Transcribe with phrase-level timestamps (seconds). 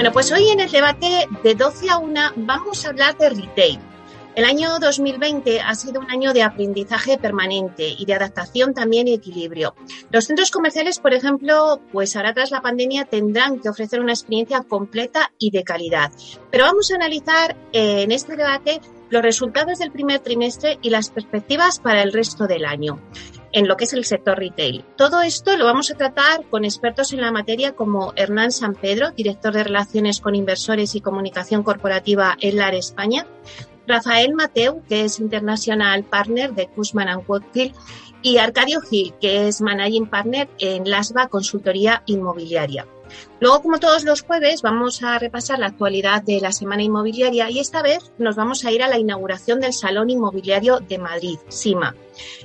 [0.00, 3.78] Bueno, pues hoy en el debate de 12 a 1 vamos a hablar de retail.
[4.34, 9.12] El año 2020 ha sido un año de aprendizaje permanente y de adaptación también y
[9.12, 9.74] equilibrio.
[10.10, 14.62] Los centros comerciales, por ejemplo, pues ahora tras la pandemia tendrán que ofrecer una experiencia
[14.62, 16.10] completa y de calidad.
[16.50, 21.10] Pero vamos a analizar eh, en este debate los resultados del primer trimestre y las
[21.10, 22.98] perspectivas para el resto del año
[23.52, 24.84] en lo que es el sector retail.
[24.96, 29.10] Todo esto lo vamos a tratar con expertos en la materia como Hernán San Pedro,
[29.10, 33.26] director de Relaciones con Inversores y Comunicación Corporativa en LAR España,
[33.86, 37.74] Rafael Mateu, que es International Partner de Kuzman Wakefield,
[38.22, 42.86] y Arcadio Gil, que es Managing Partner en Lasba Consultoría Inmobiliaria.
[43.40, 47.58] Luego, como todos los jueves, vamos a repasar la actualidad de la semana inmobiliaria y
[47.58, 51.96] esta vez nos vamos a ir a la inauguración del Salón Inmobiliario de Madrid, SIMA,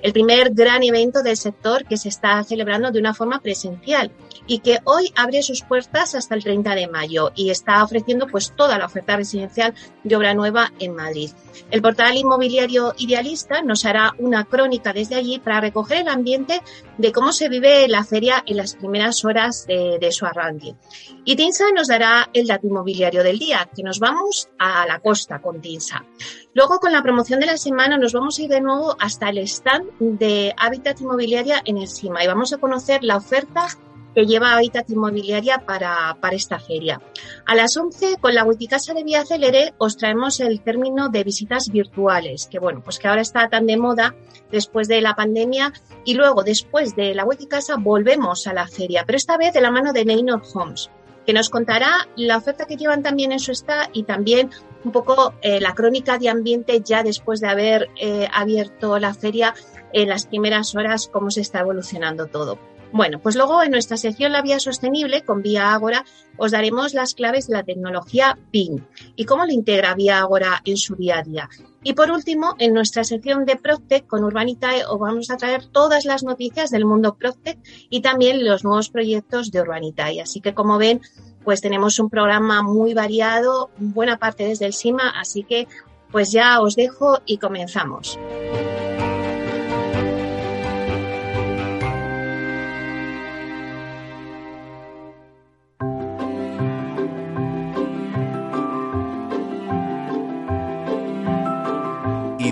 [0.01, 4.11] el primer gran evento del sector que se está celebrando de una forma presencial
[4.47, 8.53] y que hoy abre sus puertas hasta el 30 de mayo y está ofreciendo pues
[8.55, 11.31] toda la oferta residencial de obra nueva en Madrid.
[11.71, 16.61] El portal inmobiliario Idealista nos hará una crónica desde allí para recoger el ambiente
[16.97, 20.75] de cómo se vive la feria en las primeras horas de, su arranque.
[21.23, 25.41] Y Tinsa nos dará el dato inmobiliario del día, que nos vamos a la costa
[25.41, 26.05] con Tinsa.
[26.55, 29.39] Luego, con la promoción de la semana, nos vamos a ir de nuevo hasta el
[29.39, 33.67] stand de Hábitat Inmobiliaria en el CIMA y vamos a conocer la oferta
[34.15, 37.01] que lleva Hábitat Inmobiliaria para, para, esta feria.
[37.45, 41.69] A las 11, con la Witicasa de Vía Celere, os traemos el término de visitas
[41.69, 44.15] virtuales, que bueno, pues que ahora está tan de moda
[44.49, 45.73] después de la pandemia
[46.05, 49.71] y luego, después de la Witicasa, volvemos a la feria, pero esta vez de la
[49.71, 50.89] mano de Neynor Homes
[51.25, 54.51] que nos contará la oferta que llevan también en su está y también
[54.85, 59.53] un poco eh, la crónica de ambiente ya después de haber eh, abierto la feria
[59.91, 62.59] en las primeras horas, cómo se está evolucionando todo.
[62.91, 66.05] Bueno, pues luego en nuestra sección La Vía Sostenible con Vía Ágora
[66.37, 70.77] os daremos las claves de la tecnología PIN y cómo lo integra Vía Ágora en
[70.77, 71.49] su día a día.
[71.83, 76.05] Y por último, en nuestra sección de Proctec con Urbanitae os vamos a traer todas
[76.05, 77.59] las noticias del mundo Proctec
[77.89, 80.21] y también los nuevos proyectos de Urbanitae.
[80.21, 81.01] Así que como ven,
[81.43, 85.67] pues tenemos un programa muy variado, buena parte desde el CIMA, así que
[86.11, 88.17] pues ya os dejo y comenzamos.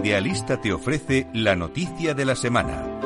[0.04, 3.00] Idealista te ofrece la noticia de la semana.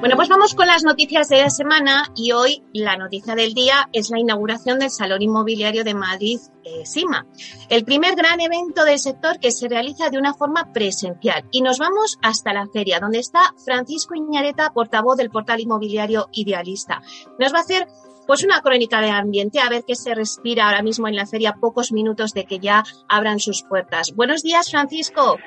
[0.00, 3.88] Bueno, pues vamos con las noticias de la semana y hoy la noticia del día
[3.92, 7.24] es la inauguración del Salón Inmobiliario de Madrid, eh, SIMA,
[7.68, 11.44] el primer gran evento del sector que se realiza de una forma presencial.
[11.52, 17.02] Y nos vamos hasta la feria, donde está Francisco Iñareta, portavoz del portal inmobiliario Idealista.
[17.38, 17.86] Nos va a hacer
[18.26, 21.56] pues una crónica de ambiente, a ver qué se respira ahora mismo en la feria,
[21.60, 24.12] pocos minutos de que ya abran sus puertas.
[24.14, 25.38] Buenos días, Francisco.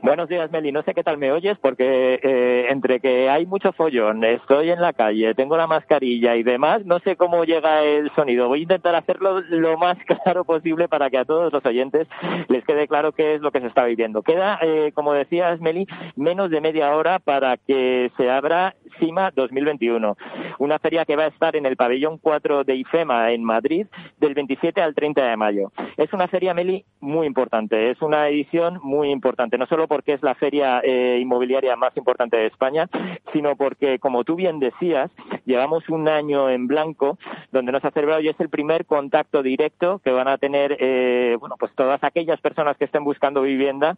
[0.00, 0.70] Buenos días, Meli.
[0.70, 4.80] No sé qué tal me oyes porque eh, entre que hay mucho follón, estoy en
[4.80, 8.46] la calle, tengo la mascarilla y demás, no sé cómo llega el sonido.
[8.46, 12.06] Voy a intentar hacerlo lo más claro posible para que a todos los oyentes
[12.46, 14.22] les quede claro qué es lo que se está viviendo.
[14.22, 20.16] Queda, eh, como decías, Meli, menos de media hora para que se abra CIMA 2021,
[20.60, 23.88] una feria que va a estar en el pabellón 4 de IFEMA en Madrid
[24.18, 25.72] del 27 al 30 de mayo.
[25.96, 30.22] Es una feria, Meli, muy importante, es una edición muy importante, no solo porque es
[30.22, 32.88] la feria eh, inmobiliaria más importante de España,
[33.32, 35.10] sino porque, como tú bien decías,
[35.44, 37.18] llevamos un año en blanco
[37.50, 41.36] donde nos ha celebrado y es el primer contacto directo que van a tener, eh,
[41.40, 43.96] bueno, pues todas aquellas personas que estén buscando vivienda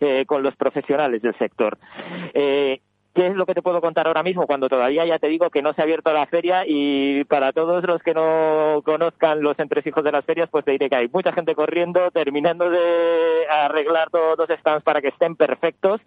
[0.00, 1.78] eh, con los profesionales del sector.
[3.14, 5.60] ¿Qué es lo que te puedo contar ahora mismo cuando todavía ya te digo que
[5.60, 10.02] no se ha abierto la feria y para todos los que no conozcan los entresijos
[10.02, 14.38] de las ferias, pues te diré que hay mucha gente corriendo, terminando de arreglar todos
[14.38, 16.00] los stands para que estén perfectos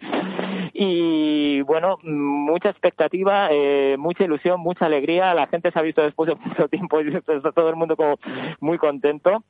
[0.72, 5.32] y bueno, mucha expectativa, eh, mucha ilusión, mucha alegría.
[5.32, 8.18] La gente se ha visto después de mucho tiempo y está todo el mundo como
[8.60, 9.42] muy contento.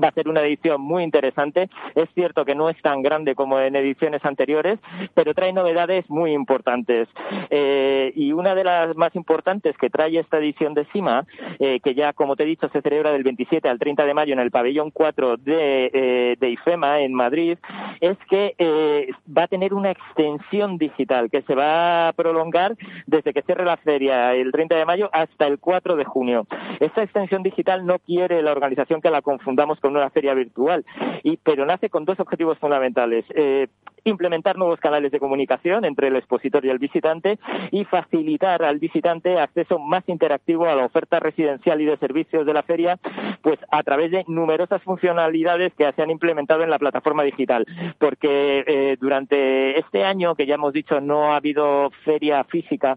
[0.00, 1.68] Va a ser una edición muy interesante.
[1.94, 4.78] Es cierto que no es tan grande como en ediciones anteriores,
[5.14, 7.08] pero trae novedades muy importantes.
[7.50, 11.26] Eh, y una de las más importantes que trae esta edición de CIMA,
[11.58, 14.32] eh, que ya, como te he dicho, se celebra del 27 al 30 de mayo
[14.32, 17.58] en el pabellón 4 de, eh, de IFEMA en Madrid,
[18.02, 22.76] es que va a tener una extensión digital que se va a prolongar
[23.06, 26.46] desde que cierre la feria el 30 de mayo hasta el 4 de junio.
[26.80, 30.84] Esta extensión digital no quiere la organización que la confundamos con una feria virtual,
[31.22, 33.24] y, pero nace con dos objetivos fundamentales.
[33.36, 33.68] Eh,
[34.04, 37.38] implementar nuevos canales de comunicación entre el expositor y el visitante
[37.70, 42.52] y facilitar al visitante acceso más interactivo a la oferta residencial y de servicios de
[42.52, 42.98] la feria,
[43.42, 47.66] pues a través de numerosas funcionalidades que se han implementado en la plataforma digital.
[47.98, 52.96] Porque eh, durante este año, que ya hemos dicho no ha habido feria física,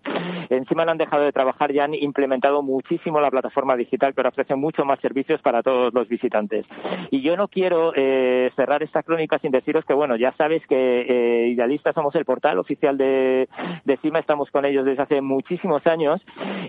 [0.50, 4.56] encima no han dejado de trabajar y han implementado muchísimo la plataforma digital, pero ofrece
[4.56, 6.66] mucho más servicios para todos los visitantes.
[7.12, 10.95] Y yo no quiero eh, cerrar esta crónica sin deciros que, bueno, ya sabes que
[11.02, 13.50] eh, Idealista somos el portal oficial de,
[13.84, 16.22] de CIMA, estamos con ellos desde hace muchísimos años.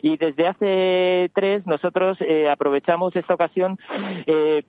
[0.02, 3.78] Y desde hace tres nosotros eh, aprovechamos esta ocasión
[4.26, 4.62] eh,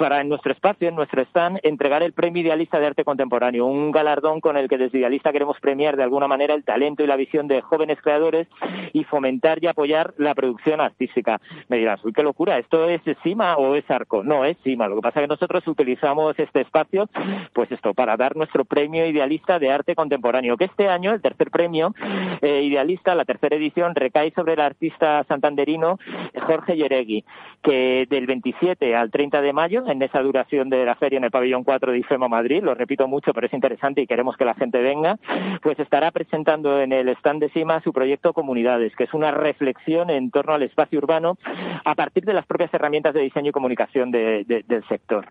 [0.00, 3.92] para en nuestro espacio, en nuestro stand, entregar el Premio Idealista de Arte Contemporáneo, un
[3.92, 7.16] galardón con el que desde Idealista queremos premiar de alguna manera el talento y la
[7.16, 8.48] visión de jóvenes creadores
[8.94, 11.38] y fomentar y apoyar la producción artística.
[11.68, 14.24] Me dirás, uy, qué locura, ¿esto es CIMA o es ARCO?
[14.24, 14.88] No, es CIMA.
[14.88, 17.10] Lo que pasa es que nosotros utilizamos este espacio,
[17.52, 21.50] pues esto, para dar nuestro Premio Idealista de Arte Contemporáneo, que este año, el tercer
[21.50, 21.94] premio
[22.40, 25.98] eh, Idealista, la tercera edición, recae sobre el artista santanderino
[26.46, 27.22] Jorge Yeregui,
[27.62, 31.30] que del 27 al 30 de mayo en esa duración de la feria en el
[31.30, 34.54] pabellón 4 de IFEMA Madrid, lo repito mucho, pero es interesante y queremos que la
[34.54, 35.18] gente venga,
[35.62, 40.10] pues estará presentando en el stand de CIMA su proyecto Comunidades, que es una reflexión
[40.10, 41.36] en torno al espacio urbano
[41.84, 45.26] a partir de las propias herramientas de diseño y comunicación del sector.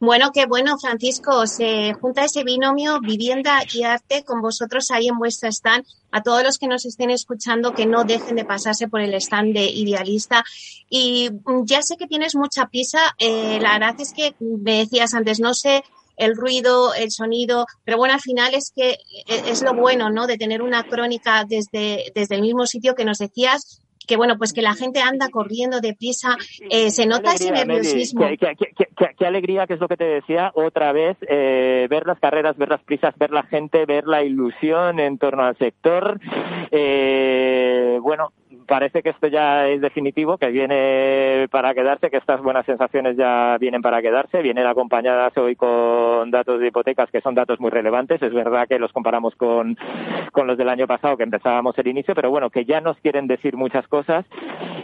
[0.00, 1.46] Bueno, qué bueno, Francisco.
[1.46, 5.84] Se junta ese binomio vivienda y arte con vosotros ahí en vuestra stand.
[6.10, 9.52] A todos los que nos estén escuchando, que no dejen de pasarse por el stand
[9.52, 10.42] de Idealista.
[10.88, 13.14] Y mm, ya sé que tienes mucha prisa.
[13.18, 15.84] Eh, la verdad es que me decías antes, no sé
[16.16, 20.26] el ruido, el sonido, pero bueno, al final es que eh, es lo bueno, ¿no?
[20.26, 24.52] De tener una crónica desde, desde el mismo sitio que nos decías, que bueno, pues
[24.52, 26.36] que la gente anda corriendo deprisa,
[26.70, 28.26] eh, se nota ese nerviosismo.
[28.38, 32.70] Qué, alegría, que es lo que te decía otra vez, eh, ver las carreras, ver
[32.70, 36.18] las prisas, ver la gente, ver la ilusión en torno al sector.
[36.70, 38.32] Eh, bueno,
[38.68, 43.56] parece que esto ya es definitivo, que viene para quedarse, que estas buenas sensaciones ya
[43.58, 48.22] vienen para quedarse, vienen acompañadas hoy con datos de hipotecas que son datos muy relevantes.
[48.22, 49.76] Es verdad que los comparamos con,
[50.32, 53.26] con los del año pasado, que empezábamos el inicio, pero bueno, que ya nos quieren
[53.26, 54.26] decir muchas cosas.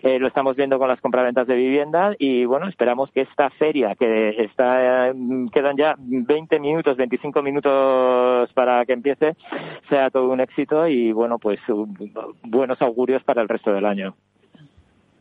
[0.02, 3.94] Eh, lo estamos viendo con las compraventas de vivienda y bueno, esperamos que esta feria,
[3.94, 5.12] que está
[5.52, 9.36] quedan ya 20 minutos, 25 minutos para que empiece,
[9.88, 11.60] sea todo un éxito y bueno, pues
[12.42, 14.16] buenos augurios para el resto del año.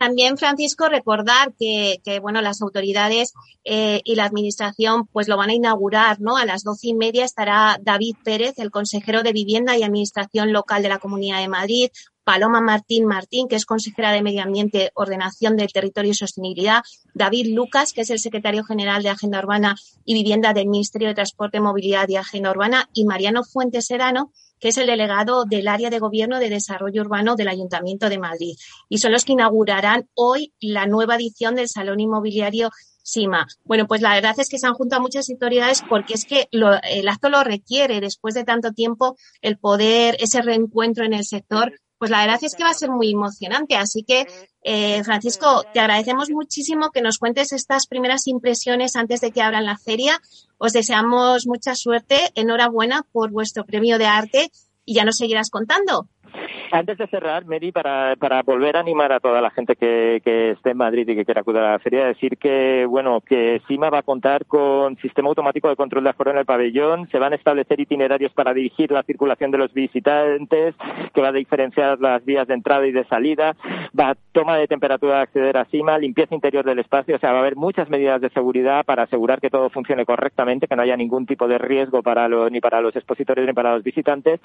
[0.04, 3.34] También, Francisco, recordar que, bueno, las autoridades
[3.64, 6.36] eh, y la administración pues lo van a inaugurar, ¿no?
[6.36, 10.84] A las doce y media estará David Pérez, el consejero de Vivienda y Administración Local
[10.84, 11.90] de la Comunidad de Madrid,
[12.26, 16.82] Paloma Martín Martín, que es consejera de Medio Ambiente, Ordenación del Territorio y Sostenibilidad,
[17.14, 21.16] David Lucas, que es el secretario general de Agenda Urbana y Vivienda del Ministerio de
[21.16, 24.32] Transporte, Movilidad y Agenda Urbana, y Mariano Fuentes Serano,
[24.64, 28.56] que es el delegado del área de gobierno de desarrollo urbano del Ayuntamiento de Madrid.
[28.88, 32.70] Y son los que inaugurarán hoy la nueva edición del Salón Inmobiliario
[33.04, 33.46] Sima.
[33.66, 37.10] Bueno, pues la verdad es que se han juntado muchas autoridades porque es que el
[37.10, 42.12] acto lo requiere después de tanto tiempo el poder, ese reencuentro en el sector pues
[42.12, 43.78] la verdad es que va a ser muy emocionante.
[43.78, 44.28] Así que,
[44.62, 49.64] eh, Francisco, te agradecemos muchísimo que nos cuentes estas primeras impresiones antes de que abran
[49.64, 50.20] la feria.
[50.58, 52.18] Os deseamos mucha suerte.
[52.36, 54.52] Enhorabuena por vuestro premio de arte
[54.84, 56.10] y ya nos seguirás contando.
[56.72, 60.52] Antes de cerrar, Mary, para, para volver a animar a toda la gente que, que
[60.52, 63.90] esté en Madrid y que quiera acudir a la feria, decir que, bueno, que SIMA
[63.90, 67.34] va a contar con sistema automático de control de aforo en el pabellón, se van
[67.34, 70.76] a establecer itinerarios para dirigir la circulación de los visitantes,
[71.14, 73.56] que va a diferenciar las vías de entrada y de salida,
[73.98, 77.38] va toma de temperatura de acceder a SIMA, limpieza interior del espacio, o sea, va
[77.38, 80.98] a haber muchas medidas de seguridad para asegurar que todo funcione correctamente, que no haya
[80.98, 84.40] ningún tipo de riesgo para ni para los expositores ni para los visitantes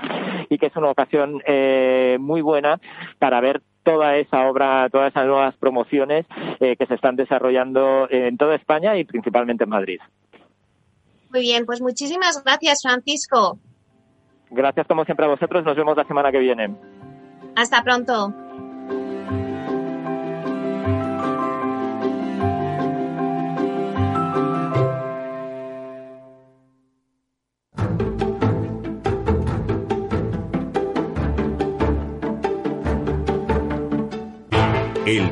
[0.49, 1.78] y que es una ocasión eh,
[2.19, 2.81] muy buena
[3.19, 6.27] para ver toda esa obra, todas esas nuevas promociones
[6.61, 9.99] eh, que se están desarrollando en toda España y principalmente en Madrid.
[11.31, 13.59] Muy bien, pues muchísimas gracias, Francisco.
[14.51, 15.65] Gracias como siempre a vosotros.
[15.65, 16.75] Nos vemos la semana que viene.
[17.57, 18.35] Hasta pronto.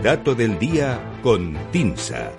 [0.07, 2.31] Dato del día con Tinsa.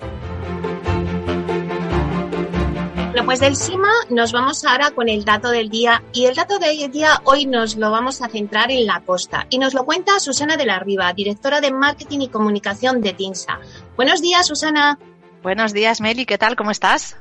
[3.10, 6.58] Bueno, pues del SIMA nos vamos ahora con el dato del día y el dato
[6.58, 10.18] del día hoy nos lo vamos a centrar en la costa y nos lo cuenta
[10.18, 13.60] Susana de la Riva, directora de Marketing y Comunicación de TINSA.
[13.96, 14.98] Buenos días, Susana.
[15.42, 16.56] Buenos días, Meli, ¿qué tal?
[16.56, 17.18] ¿Cómo estás?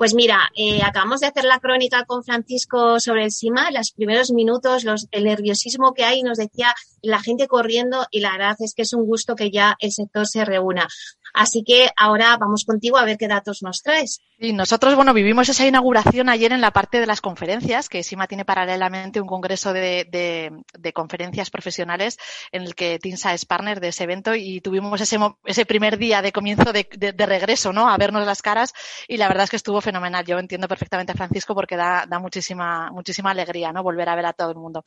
[0.00, 4.30] Pues mira, eh, acabamos de hacer la crónica con Francisco sobre el SIMA, los primeros
[4.30, 8.72] minutos, los, el nerviosismo que hay, nos decía la gente corriendo y la verdad es
[8.74, 10.88] que es un gusto que ya el sector se reúna.
[11.34, 14.22] Así que ahora vamos contigo a ver qué datos nos traes.
[14.42, 18.26] Y nosotros, bueno, vivimos esa inauguración ayer en la parte de las conferencias, que SIMA
[18.26, 22.16] tiene paralelamente un congreso de, de, conferencias profesionales
[22.50, 26.22] en el que TINSA es partner de ese evento y tuvimos ese, ese primer día
[26.22, 27.90] de comienzo de, de, regreso, ¿no?
[27.90, 28.72] A vernos las caras
[29.06, 30.24] y la verdad es que estuvo fenomenal.
[30.24, 33.82] Yo entiendo perfectamente a Francisco porque da, da muchísima, muchísima alegría, ¿no?
[33.82, 34.84] Volver a ver a todo el mundo.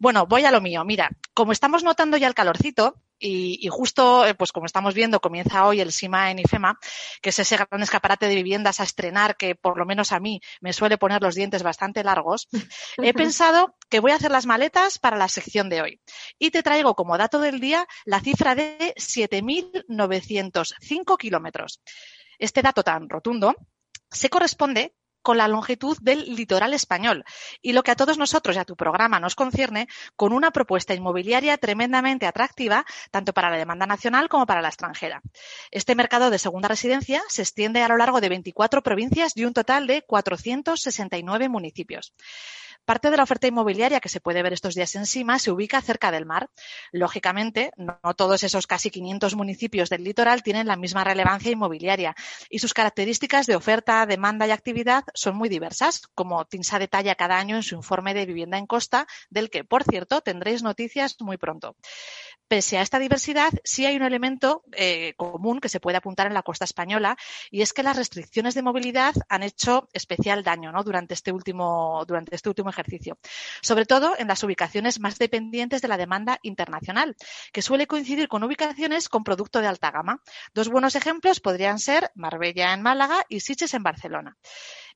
[0.00, 0.84] Bueno, voy a lo mío.
[0.84, 5.66] Mira, como estamos notando ya el calorcito, y, justo, eh, pues como estamos viendo, comienza
[5.66, 6.78] hoy el SIMA en IFEMA,
[7.22, 10.72] que es ese gran escaparate de viviendas estrenar que por lo menos a mí me
[10.72, 12.48] suele poner los dientes bastante largos.
[12.96, 16.00] He pensado que voy a hacer las maletas para la sección de hoy.
[16.38, 21.82] Y te traigo como dato del día la cifra de 7.905 kilómetros.
[22.38, 23.54] Este dato tan rotundo
[24.10, 24.94] se corresponde
[25.26, 27.24] con la longitud del litoral español
[27.60, 30.94] y lo que a todos nosotros y a tu programa nos concierne con una propuesta
[30.94, 35.22] inmobiliaria tremendamente atractiva tanto para la demanda nacional como para la extranjera.
[35.72, 39.52] Este mercado de segunda residencia se extiende a lo largo de 24 provincias y un
[39.52, 42.14] total de 469 municipios.
[42.86, 46.12] Parte de la oferta inmobiliaria que se puede ver estos días encima se ubica cerca
[46.12, 46.50] del mar.
[46.92, 52.14] Lógicamente, no todos esos casi 500 municipios del litoral tienen la misma relevancia inmobiliaria
[52.48, 57.38] y sus características de oferta, demanda y actividad son muy diversas, como TINSA detalla cada
[57.38, 61.38] año en su informe de vivienda en costa, del que, por cierto, tendréis noticias muy
[61.38, 61.74] pronto
[62.48, 66.34] pese a esta diversidad, sí hay un elemento eh, común que se puede apuntar en
[66.34, 67.16] la costa española
[67.50, 70.84] y es que las restricciones de movilidad han hecho especial daño ¿no?
[70.84, 73.18] durante, este último, durante este último ejercicio,
[73.62, 77.16] sobre todo en las ubicaciones más dependientes de la demanda internacional,
[77.52, 80.22] que suele coincidir con ubicaciones con producto de alta gama.
[80.54, 84.36] Dos buenos ejemplos podrían ser Marbella en Málaga y Siches en Barcelona.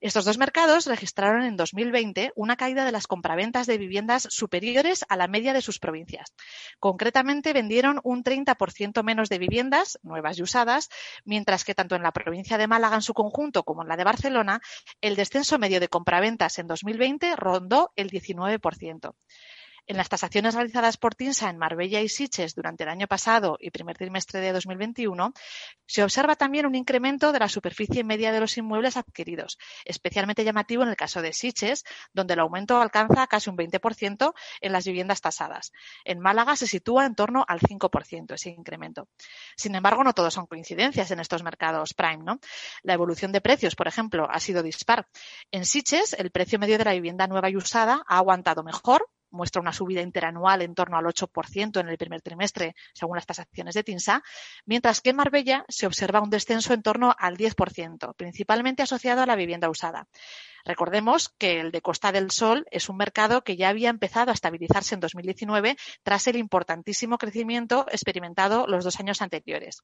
[0.01, 5.17] Estos dos mercados registraron en 2020 una caída de las compraventas de viviendas superiores a
[5.17, 6.33] la media de sus provincias.
[6.79, 10.89] Concretamente, vendieron un 30% menos de viviendas, nuevas y usadas,
[11.27, 14.05] mientras que tanto en la provincia de Málaga en su conjunto como en la de
[14.05, 14.63] Barcelona,
[15.03, 19.15] el descenso medio de compraventas en 2020 rondó el 19%.
[19.87, 23.71] En las tasaciones realizadas por TINSA en Marbella y Siches durante el año pasado y
[23.71, 25.33] primer trimestre de 2021,
[25.87, 30.83] se observa también un incremento de la superficie media de los inmuebles adquiridos, especialmente llamativo
[30.83, 35.21] en el caso de Siches, donde el aumento alcanza casi un 20% en las viviendas
[35.21, 35.73] tasadas.
[36.05, 39.09] En Málaga se sitúa en torno al 5% ese incremento.
[39.57, 42.39] Sin embargo, no todos son coincidencias en estos mercados prime, ¿no?
[42.83, 45.09] La evolución de precios, por ejemplo, ha sido dispar.
[45.51, 49.61] En Siches, el precio medio de la vivienda nueva y usada ha aguantado mejor, muestra
[49.61, 53.85] una subida interanual en torno al 8% en el primer trimestre, según las tasaciones de
[53.85, 54.23] TINSA,
[54.67, 59.27] mientras que en Marbella se observa un descenso en torno al 10%, principalmente asociado a
[59.27, 60.07] la vivienda usada.
[60.65, 64.35] Recordemos que el de Costa del Sol es un mercado que ya había empezado a
[64.35, 69.83] estabilizarse en 2019 tras el importantísimo crecimiento experimentado los dos años anteriores.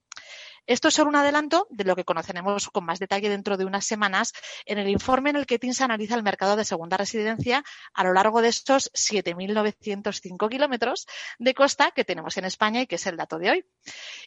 [0.66, 3.85] Esto es solo un adelanto de lo que conoceremos con más detalle dentro de unas
[3.85, 4.33] semanas
[4.64, 7.64] en el informe en el que TINSA analiza el mercado de segunda residencia
[7.95, 11.06] a lo largo de estos 7.905 kilómetros
[11.38, 13.64] de costa que tenemos en España y que es el dato de hoy.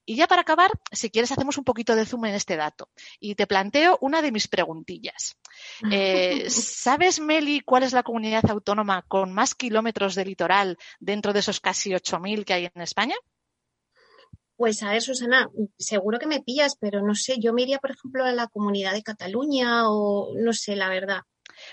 [0.06, 2.90] Y ya para acabar, si quieres, hacemos un poquito de zoom en este dato
[3.20, 5.38] y te planteo una de mis preguntillas.
[5.92, 11.34] Eh, Eh, ¿Sabes, Meli, cuál es la comunidad autónoma con más kilómetros de litoral dentro
[11.34, 13.16] de esos casi 8.000 que hay en España?
[14.56, 17.92] Pues a ver, Susana, seguro que me pillas, pero no sé, yo me iría, por
[17.92, 21.22] ejemplo, a la comunidad de Cataluña o no sé, la verdad.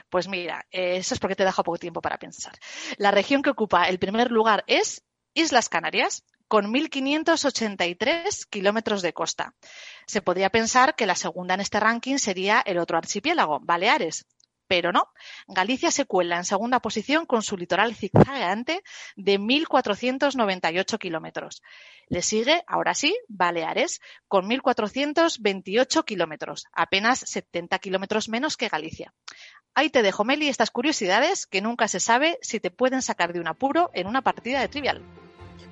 [0.09, 2.55] Pues mira, eso es porque te dejo poco tiempo para pensar.
[2.97, 5.05] La región que ocupa el primer lugar es
[5.35, 9.55] Islas Canarias, con 1.583 kilómetros de costa.
[10.07, 14.27] Se podría pensar que la segunda en este ranking sería el otro archipiélago, Baleares,
[14.67, 15.13] pero no.
[15.47, 18.83] Galicia se cuela en segunda posición con su litoral zigzagueante
[19.17, 21.63] de 1.498 kilómetros.
[22.09, 29.13] Le sigue, ahora sí, Baleares, con 1.428 kilómetros, apenas 70 kilómetros menos que Galicia.
[29.75, 33.41] Ahí te dejo, Meli, estas curiosidades que nunca se sabe si te pueden sacar de
[33.41, 35.03] un apuro en una partida de trivial.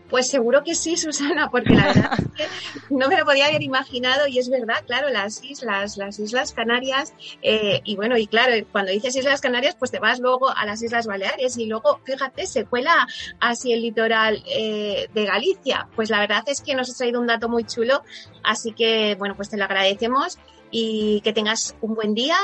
[0.08, 3.62] Pues seguro que sí, Susana, porque la verdad es que no me lo podía haber
[3.62, 8.52] imaginado y es verdad, claro, las islas, las Islas Canarias, eh, y bueno, y claro,
[8.70, 12.46] cuando dices Islas Canarias, pues te vas luego a las Islas Baleares y luego, fíjate,
[12.46, 13.06] se cuela
[13.40, 15.88] así el litoral eh, de Galicia.
[15.96, 18.02] Pues la verdad es que nos has traído un dato muy chulo,
[18.42, 20.38] así que bueno, pues te lo agradecemos
[20.70, 22.36] y que tengas un buen día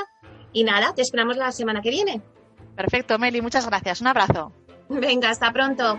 [0.52, 2.22] y nada, te esperamos la semana que viene.
[2.76, 4.00] Perfecto, Meli, muchas gracias.
[4.00, 4.52] Un abrazo.
[4.88, 5.98] Venga, hasta pronto.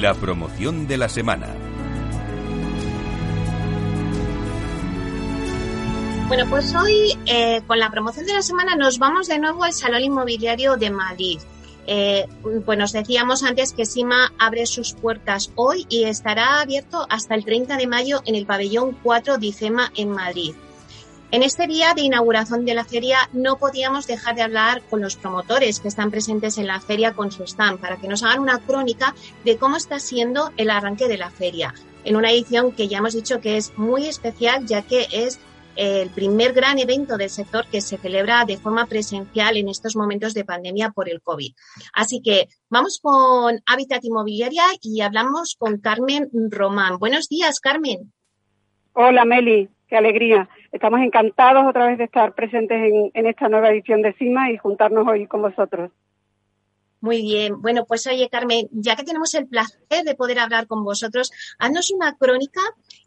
[0.00, 1.48] La promoción de la semana.
[6.26, 9.74] Bueno, pues hoy eh, con la promoción de la semana nos vamos de nuevo al
[9.74, 11.38] Salón Inmobiliario de Madrid.
[11.86, 12.26] Eh,
[12.64, 17.44] pues nos decíamos antes que SIMA abre sus puertas hoy y estará abierto hasta el
[17.44, 20.54] 30 de mayo en el pabellón 4 de IFEMA en Madrid.
[21.32, 25.14] En este día de inauguración de la feria no podíamos dejar de hablar con los
[25.14, 28.58] promotores que están presentes en la feria con su stand para que nos hagan una
[28.58, 29.14] crónica
[29.44, 31.72] de cómo está siendo el arranque de la feria.
[32.02, 35.38] En una edición que ya hemos dicho que es muy especial ya que es
[35.76, 40.34] el primer gran evento del sector que se celebra de forma presencial en estos momentos
[40.34, 41.52] de pandemia por el COVID.
[41.92, 46.98] Así que vamos con Hábitat Inmobiliaria y hablamos con Carmen Román.
[46.98, 48.12] Buenos días, Carmen.
[48.94, 50.48] Hola, Meli qué alegría.
[50.72, 52.78] Estamos encantados otra vez de estar presentes
[53.12, 55.90] en, esta nueva edición de CIMA y juntarnos hoy con vosotros.
[57.00, 57.60] Muy bien.
[57.60, 61.90] Bueno, pues oye, Carmen, ya que tenemos el placer de poder hablar con vosotros, haznos
[61.90, 62.60] una crónica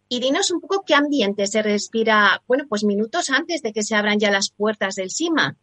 [0.10, 3.96] y dinos un poco qué ambiente se respira, bueno, pues minutos antes de que se
[3.96, 5.56] abran ya las puertas del CIMA.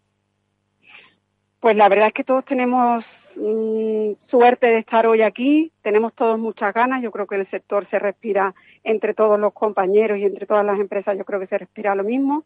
[1.61, 3.05] Pues la verdad es que todos tenemos
[3.37, 5.73] Mm, suerte de estar hoy aquí.
[5.83, 7.03] Tenemos todos muchas ganas.
[7.03, 10.81] Yo creo que el sector se respira entre todos los compañeros y entre todas las
[10.81, 11.16] empresas.
[11.16, 12.45] Yo creo que se respira lo mismo.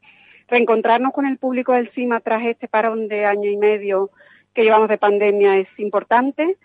[0.49, 4.11] Reencontrarnos con el público del CIMA tras este parón de año y medio
[4.53, 6.57] que llevamos de pandemia es importante.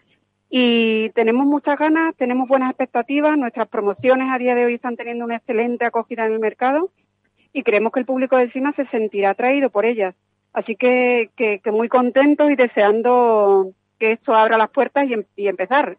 [0.50, 3.38] Y tenemos muchas ganas, tenemos buenas expectativas.
[3.38, 6.92] Nuestras promociones a día de hoy están teniendo una excelente acogida en el mercado
[7.54, 10.16] y creemos que el público del CIMA se sentirá atraído por ellas.
[10.54, 15.26] Así que, que, que muy contentos y deseando que esto abra las puertas y, em-,
[15.36, 15.98] y empezar.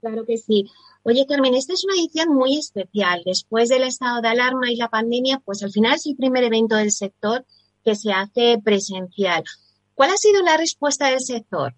[0.00, 0.70] Claro que sí.
[1.02, 3.22] Oye, Carmen, esta es una edición muy especial.
[3.24, 6.76] Después del estado de alarma y la pandemia, pues al final es el primer evento
[6.76, 7.44] del sector
[7.84, 9.44] que se hace presencial.
[9.94, 11.74] ¿Cuál ha sido la respuesta del sector?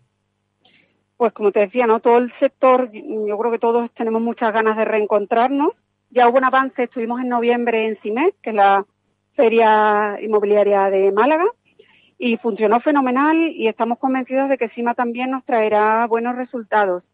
[1.17, 2.01] Pues como te decía, ¿no?
[2.01, 5.73] Todo el sector, yo creo que todos tenemos muchas ganas de reencontrarnos.
[6.11, 8.87] Ya hubo un avance, estuvimos en noviembre en CIMEC, que es la
[9.35, 11.45] Feria Inmobiliaria de Málaga,
[12.19, 17.05] y funcionó fenomenal y estamos convencidos de que CIMA también nos traerá buenos resultados.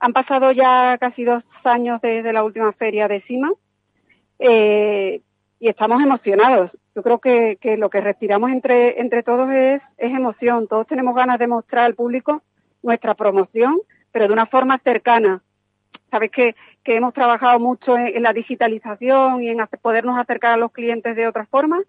[0.00, 3.52] Han pasado ya casi dos años desde la última feria de CIMA
[4.38, 5.20] eh,
[5.60, 6.70] y estamos emocionados.
[6.94, 10.66] Yo creo que, que, lo que respiramos entre, entre todos es, es emoción.
[10.66, 12.42] Todos tenemos ganas de mostrar al público
[12.82, 13.78] nuestra promoción,
[14.12, 15.42] pero de una forma cercana.
[16.10, 20.52] Sabes que, que hemos trabajado mucho en, en la digitalización y en hacer, podernos acercar
[20.52, 21.80] a los clientes de otra forma,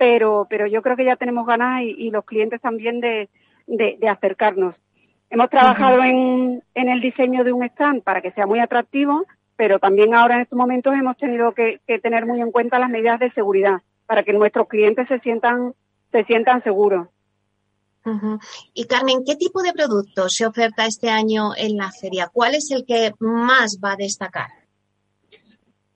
[0.00, 3.28] pero, pero yo creo que ya tenemos ganas y, y los clientes también de,
[3.66, 4.74] de, de acercarnos.
[5.28, 6.10] Hemos trabajado uh -huh.
[6.10, 10.36] en, en el diseño de un stand para que sea muy atractivo, pero también ahora
[10.36, 13.82] en estos momentos hemos tenido que, que tener muy en cuenta las medidas de seguridad
[14.06, 15.74] para que nuestros clientes se sientan,
[16.12, 17.08] se sientan seguros.
[18.06, 18.40] Uh -huh.
[18.72, 22.30] Y Carmen, ¿qué tipo de productos se oferta este año en la feria?
[22.32, 24.48] ¿Cuál es el que más va a destacar?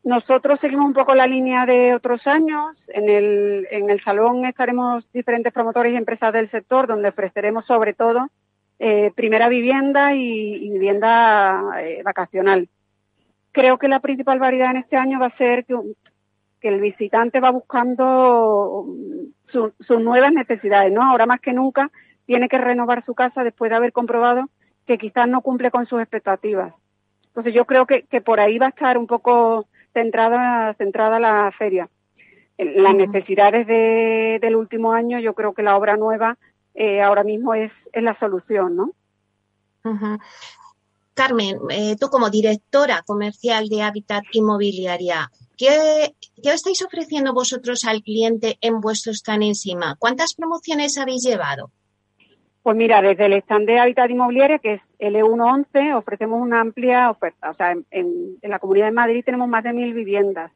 [0.05, 2.77] Nosotros seguimos un poco la línea de otros años.
[2.89, 7.95] En el, en el salón estaremos diferentes promotores y empresas del sector donde ofreceremos sobre
[7.95, 8.29] todo
[8.79, 12.69] eh, primera vivienda y, vivienda eh, vacacional.
[13.53, 15.75] Creo que la principal variedad en este año va a ser que,
[16.61, 18.87] que el visitante va buscando
[19.47, 21.03] su, sus nuevas necesidades, ¿no?
[21.03, 21.91] Ahora más que nunca
[22.27, 24.51] tiene que renovar su casa después de haber comprobado
[24.87, 26.75] que quizás no cumple con sus expectativas.
[27.29, 31.51] Entonces yo creo que, que por ahí va a estar un poco centrada, centrada la
[31.57, 31.89] feria.
[32.59, 36.37] Las necesidades de, del último año, yo creo que la obra nueva
[36.75, 38.91] eh, ahora mismo es, es la solución, ¿no?
[39.85, 40.21] Uh -huh.
[41.15, 48.03] Carmen, eh, tú como directora comercial de Hábitat Inmobiliaria, ¿qué, ¿qué estáis ofreciendo vosotros al
[48.03, 49.95] cliente en vuestro stand encima?
[49.99, 51.71] ¿Cuántas promociones habéis llevado?
[52.65, 57.51] Pues mira, desde el stand de Hábitat Inmobiliaria, que es L111, ofrecemos una amplia oferta.
[57.51, 60.51] O sea, en, en, en la Comunidad de Madrid tenemos más de mil viviendas.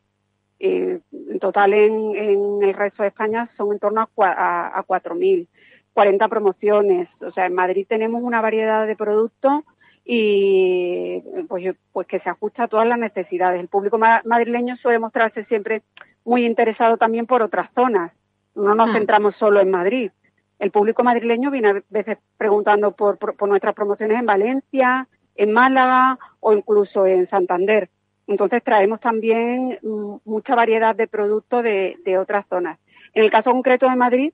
[0.59, 4.87] Eh, en total, en, en, el resto de España son en torno a, a, a
[4.87, 5.49] 4.000.
[5.93, 7.11] 40 promociones.
[7.21, 9.65] O sea, en Madrid tenemos una variedad de productos
[10.03, 13.61] y pues, pues que se ajusta a todas las necesidades.
[13.61, 15.83] El público madrileño suele mostrarse siempre
[16.25, 18.13] muy interesado también por otras zonas.
[18.55, 18.93] No nos ah.
[18.95, 20.11] centramos solo en Madrid.
[20.59, 26.19] El público madrileño viene a veces preguntando por, por, nuestras promociones en Valencia, en Málaga
[26.41, 27.89] o incluso en Santander.
[28.27, 29.79] Entonces traemos también
[30.25, 32.79] mucha variedad de productos de, otras zonas.
[33.15, 34.33] En el caso concreto de Madrid,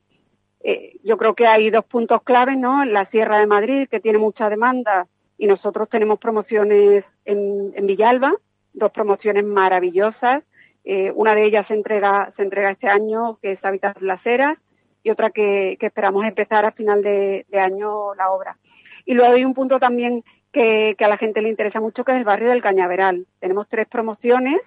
[0.64, 2.84] eh, yo creo que hay dos puntos claves, ¿no?
[2.84, 5.06] La Sierra de Madrid, que tiene mucha demanda,
[5.37, 8.32] y nosotros tenemos promociones en, en Villalba,
[8.72, 10.42] dos promociones maravillosas.
[10.84, 14.58] Eh, una de ellas se entrega, se entrega este año, que es Hábitat Las Heras,
[15.04, 18.56] y otra que, esperamos empezar a final de, año la obra.
[19.04, 22.18] Y luego hay un punto también que, a la gente le interesa mucho, que es
[22.18, 23.26] el barrio del Cañaveral.
[23.38, 24.60] Tenemos tres promociones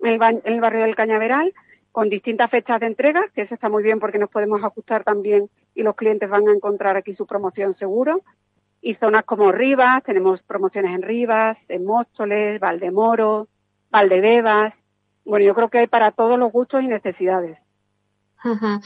[0.00, 1.52] en el, barrio del Cañaveral,
[1.90, 5.50] con distintas fechas de entrega, que eso está muy bien porque nos podemos ajustar también
[5.74, 8.22] y los clientes van a encontrar aquí su promoción seguro
[8.80, 13.48] y zonas como Rivas, tenemos promociones en Rivas, en Móstoles, Valdemoro,
[13.90, 14.72] Valdebebas.
[15.24, 17.58] Bueno, yo creo que hay para todos los gustos y necesidades.
[18.44, 18.80] Uh.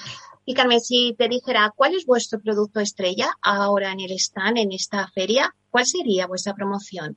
[0.47, 4.73] Y Carmen, si te dijera, ¿cuál es vuestro producto estrella ahora en el stand, en
[4.73, 5.55] esta feria?
[5.71, 7.17] ¿Cuál sería vuestra promoción?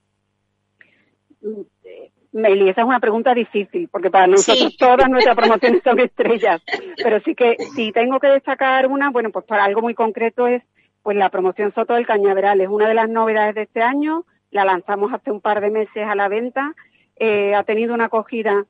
[2.32, 4.78] Meli, esa es una pregunta difícil, porque para nosotros sí.
[4.78, 6.62] todas nuestras promociones son estrellas.
[7.04, 10.64] Pero sí que, si tengo que destacar una, bueno, pues para algo muy concreto es
[11.04, 14.66] pues la promoción Soto del Cañaveral es una de las novedades de este año, la
[14.66, 16.76] lanzamos hace un par de meses a la venta,
[17.16, 18.66] eh, ha tenido una acogida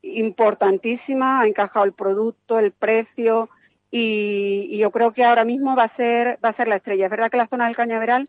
[0.00, 3.50] importantísima, ha encajado el producto, el precio
[3.96, 7.04] y, y, yo creo que ahora mismo va a ser va a ser la estrella.
[7.04, 8.28] Es verdad que la zona del Cañaveral,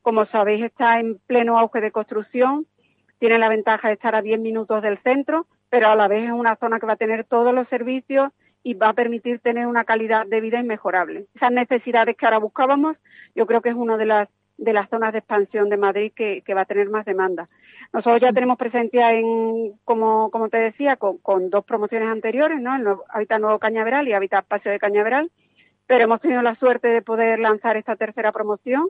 [0.00, 2.66] como sabéis, está en pleno auge de construcción,
[3.18, 6.32] tiene la ventaja de estar a 10 minutos del centro, pero a la vez es
[6.32, 9.84] una zona que va a tener todos los servicios y va a permitir tener una
[9.84, 11.26] calidad de vida inmejorable.
[11.34, 12.96] Esas necesidades que ahora buscábamos,
[13.34, 16.42] yo creo que es una de las de las zonas de expansión de Madrid que,
[16.42, 17.48] que va a tener más demanda.
[17.92, 22.74] Nosotros ya tenemos presencia en, como, como te decía, con, con dos promociones anteriores, ¿no?
[22.76, 25.30] El nuevo, Habitat Nuevo Cañaveral y Habitat Paseo de Cañaveral,
[25.86, 28.88] pero hemos tenido la suerte de poder lanzar esta tercera promoción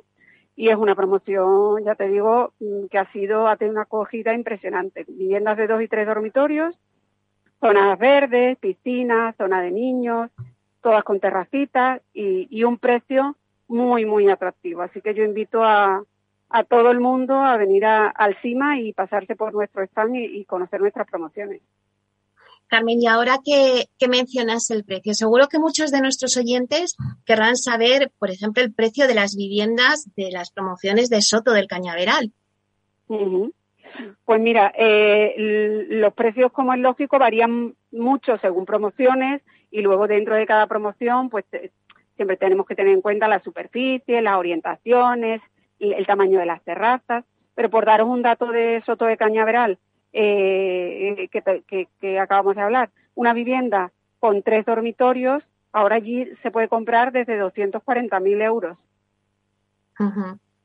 [0.55, 2.53] y es una promoción, ya te digo,
[2.91, 5.05] que ha sido, ha tenido una acogida impresionante.
[5.09, 6.77] Viviendas de dos y tres dormitorios,
[7.59, 10.31] zonas verdes, piscinas, zona de niños,
[10.83, 13.37] todas con terracitas y, y, un precio
[13.69, 14.83] muy, muy atractivo.
[14.83, 16.03] Así que yo invito a,
[16.51, 20.41] a todo el mundo a venir a, al CIMA y pasarse por nuestro stand y,
[20.41, 21.63] y conocer nuestras promociones.
[22.73, 26.97] Carmen, y ahora que, mencionas el precio, seguro que muchos de nuestros oyentes
[27.27, 31.67] querrán saber, por ejemplo, el precio de las viviendas de las promociones de Soto del
[31.67, 32.33] Cañaveral.
[34.25, 35.35] Pues mira, eh,
[35.91, 41.29] los precios, como es lógico, varían mucho según promociones y luego dentro de cada promoción,
[41.29, 41.45] pues
[42.23, 45.43] siempre tenemos que tener en cuenta la superficie, las orientaciones,
[45.81, 47.25] el tamaño de las terrazas.
[47.57, 49.79] Pero por daros un dato de Soto de Cañaveral,
[50.13, 51.29] eh,
[52.01, 52.91] que, acabamos de hablar.
[53.17, 58.79] Una vivienda con tres dormitorios, ahora allí se puede comprar desde 240.000 euros.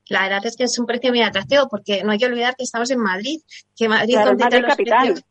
[0.08, 2.62] La verdad es que es un precio muy atractivo porque no hay que olvidar que
[2.62, 3.40] estamos en Madrid,
[3.76, 5.24] que Madrid, Madrid capital.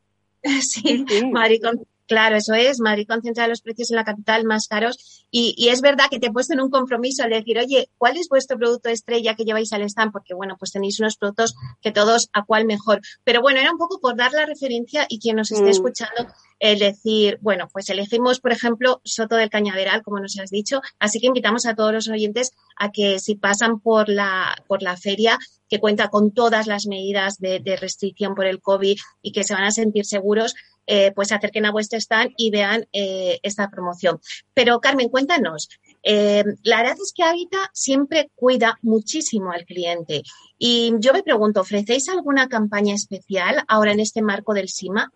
[0.61, 1.61] sí, Madrid
[2.07, 2.79] Claro, eso es.
[2.79, 5.25] Madrid concentra los precios en la capital más caros.
[5.29, 8.29] Y, es verdad que te he puesto en un compromiso al decir, oye, ¿cuál es
[8.29, 10.13] vuestro producto estrella que lleváis al stand?
[10.13, 13.01] Porque, bueno, pues tenéis unos productos que todos a cuál mejor.
[13.25, 15.69] Pero bueno, era un poco por dar la referencia y quien nos esté mm.
[15.69, 16.27] escuchando,
[16.59, 20.81] el decir, bueno, pues elegimos, por ejemplo, Soto del Cañaveral, como nos has dicho.
[20.99, 24.95] Así que invitamos a todos los oyentes a que si pasan por la, por la
[24.95, 25.37] feria,
[25.69, 29.53] que cuenta con todas las medidas de, de restricción por el COVID y que se
[29.53, 30.55] van a sentir seguros,
[30.87, 34.19] eh, pues se acerquen a vuestro stand y vean eh, esta promoción.
[34.53, 35.69] Pero Carmen, cuéntanos,
[36.01, 40.23] eh, la verdad es que Habita siempre cuida muchísimo al cliente.
[40.57, 45.11] Y yo me pregunto, ¿ofrecéis alguna campaña especial ahora en este marco del SIMA?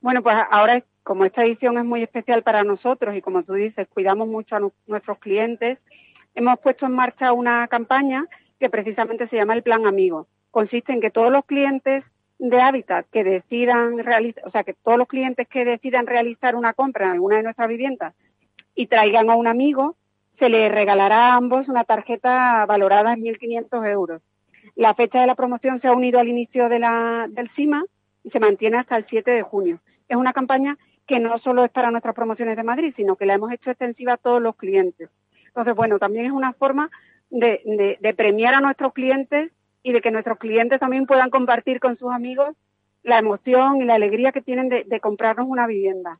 [0.00, 3.88] Bueno, pues ahora como esta edición es muy especial para nosotros y como tú dices,
[3.88, 5.78] cuidamos mucho a nuestros clientes,
[6.34, 8.26] hemos puesto en marcha una campaña
[8.58, 10.28] que precisamente se llama el Plan Amigo.
[10.50, 12.04] Consiste en que todos los clientes
[12.40, 16.72] de hábitat que decidan realizar, o sea, que todos los clientes que decidan realizar una
[16.72, 18.14] compra en alguna de nuestras viviendas
[18.74, 19.96] y traigan a un amigo,
[20.38, 24.22] se les regalará a ambos una tarjeta valorada en 1.500 euros.
[24.74, 27.84] La fecha de la promoción se ha unido al inicio de la, del CIMA
[28.24, 29.78] y se mantiene hasta el 7 de junio.
[30.08, 33.34] Es una campaña que no solo es para nuestras promociones de Madrid, sino que la
[33.34, 35.10] hemos hecho extensiva a todos los clientes.
[35.48, 36.90] Entonces, bueno, también es una forma
[37.28, 41.96] de, de premiar a nuestros clientes y de que nuestros clientes también puedan compartir con
[41.98, 42.56] sus amigos
[43.02, 46.18] la emoción y la alegría que tienen de, comprarnos una vivienda.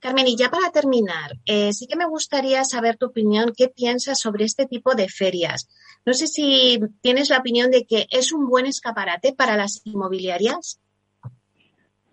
[0.00, 4.20] Carmen, y ya para terminar, eh, sí que me gustaría saber tu opinión, qué piensas
[4.20, 5.68] sobre este tipo de ferias.
[6.06, 10.80] No sé si tienes la opinión de que es un buen escaparate para las inmobiliarias.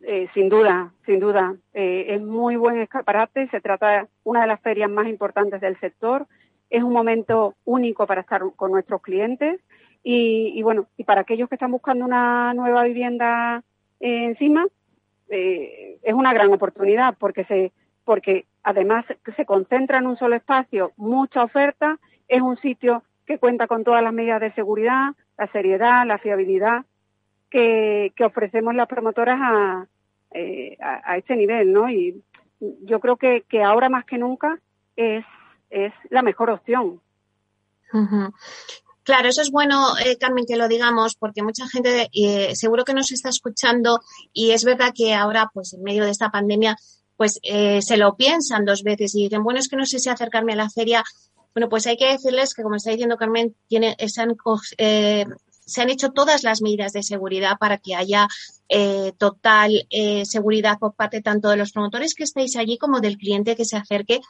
[0.04, 1.56] Eh, sin duda, sin duda.
[1.74, 3.50] Eh, es muy buen escaparate.
[3.50, 6.28] Se trata de una de las ferias más importantes del sector
[6.71, 9.60] es un momento único para estar con nuestros clientes
[10.03, 13.62] y, bueno, y para aquellos que están buscando una nueva vivienda
[13.99, 14.65] encima,
[15.29, 17.71] eh, es una gran oportunidad porque se
[18.03, 19.05] porque además
[19.36, 24.01] se concentra en un solo espacio mucha oferta, es un sitio que cuenta con todas
[24.01, 26.86] las medidas de seguridad, la seriedad, la fiabilidad
[27.51, 29.88] que, ofrecemos las promotoras a,
[30.31, 31.89] eh, a, este nivel, ¿no?
[31.89, 32.23] Y
[32.60, 34.60] yo creo que, que ahora más que nunca
[34.95, 35.23] es
[35.71, 37.01] es la mejor opción.
[39.03, 42.93] Claro, eso es bueno, eh, Carmen, que lo digamos, porque mucha gente eh, seguro que
[42.93, 43.99] nos está escuchando
[44.31, 46.77] y es verdad que ahora, pues en medio de esta pandemia,
[47.17, 50.10] pues eh, se lo piensan dos veces y dicen, bueno, es que no sé si
[50.10, 51.03] acercarme a la feria.
[51.53, 54.36] Bueno, pues hay que decirles que, como está diciendo Carmen, tiene, se, han,
[54.77, 58.27] se han hecho todas las medidas de seguridad para que haya
[59.17, 59.86] total
[60.23, 63.75] seguridad por parte tanto de los promotores que estáis allí como del cliente que se
[63.75, 64.21] acerque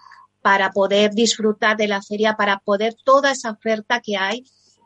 [0.42, 4.44] para poder disfrutar de la feria, para poder toda esa oferta que hay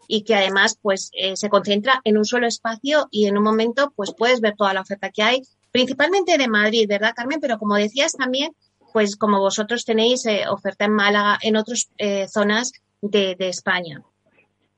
[0.07, 3.91] y que además pues eh, se concentra en un solo espacio y en un momento
[3.95, 5.41] pues puedes ver toda la oferta que hay,
[5.71, 7.39] principalmente de Madrid, ¿verdad, Carmen?
[7.39, 8.51] Pero como decías también,
[8.93, 14.01] pues como vosotros tenéis eh, oferta en Málaga, en otras eh, zonas de, España.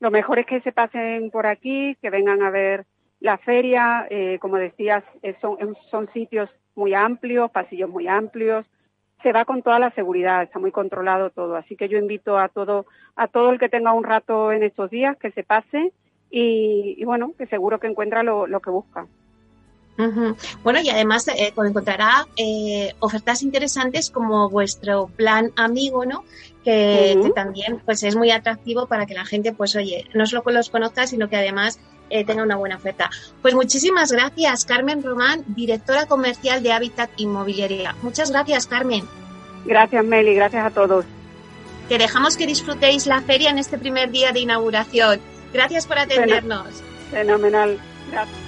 [0.00, 2.86] Lo mejor es que se pasen por aquí, que vengan a ver
[3.20, 4.06] la feria.
[4.40, 5.02] como decías,
[5.40, 8.64] son, son sitios muy amplios, pasillos muy amplios,
[9.22, 11.56] se va con toda la seguridad, está muy controlado todo.
[11.56, 14.90] Así que yo invito a todo, a todo el que tenga un rato en estos
[14.90, 15.92] días que se pase
[16.30, 19.06] y, bueno, que seguro que encuentra lo, que busca.
[20.62, 26.24] Bueno, y además eh, encontrará eh, ofertas interesantes como vuestro plan amigo, ¿no?
[26.62, 30.70] Que, también pues es muy atractivo para que la gente, pues oye, no solo los
[30.70, 33.10] conozca, sino que además eh, tenga una buena oferta.
[33.42, 37.94] Pues muchísimas gracias, Carmen Román, directora comercial de Habitat Inmobiliaria.
[38.02, 39.04] Muchas gracias, Carmen.
[39.64, 41.04] Gracias, Meli, gracias a todos.
[41.88, 45.20] Te dejamos que disfrutéis la feria en este primer día de inauguración.
[45.52, 46.82] Gracias por atendernos.
[47.10, 47.78] Fenomenal.
[48.10, 48.47] Gracias.